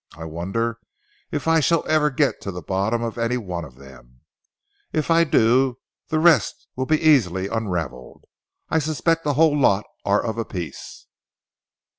"I 0.17 0.25
wonder 0.25 0.79
if 1.29 1.47
I 1.47 1.59
shall 1.59 1.87
ever 1.87 2.09
get 2.09 2.41
to 2.41 2.49
the 2.51 2.63
bottom 2.63 3.03
of 3.03 3.19
any 3.19 3.37
one 3.37 3.63
of 3.63 3.75
them. 3.75 4.21
If 4.91 5.11
I 5.11 5.23
do, 5.23 5.77
the 6.07 6.17
rest 6.17 6.65
will 6.75 6.91
easily 6.91 7.43
be 7.43 7.49
unravelled. 7.53 8.25
I 8.69 8.79
suspect 8.79 9.23
the 9.23 9.35
whole 9.35 9.55
lot 9.55 9.85
are 10.03 10.25
of 10.25 10.39
a 10.39 10.43
piece." 10.43 11.05